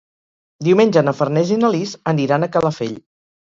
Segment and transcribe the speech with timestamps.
[0.67, 3.01] Diumenge na Farners i na Lis aniran a Calafell.